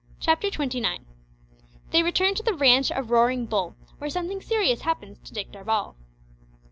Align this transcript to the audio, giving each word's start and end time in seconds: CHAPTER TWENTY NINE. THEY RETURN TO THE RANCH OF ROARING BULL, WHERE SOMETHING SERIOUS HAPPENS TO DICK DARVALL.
CHAPTER 0.19 0.49
TWENTY 0.49 0.79
NINE. 0.79 1.05
THEY 1.91 2.01
RETURN 2.01 2.33
TO 2.33 2.41
THE 2.41 2.55
RANCH 2.55 2.91
OF 2.91 3.11
ROARING 3.11 3.45
BULL, 3.45 3.75
WHERE 3.99 4.09
SOMETHING 4.09 4.41
SERIOUS 4.41 4.81
HAPPENS 4.81 5.19
TO 5.23 5.31
DICK 5.35 5.51
DARVALL. 5.51 5.95